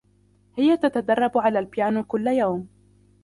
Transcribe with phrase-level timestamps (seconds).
[0.57, 2.67] هي تتدرب على البيانو كل يوم.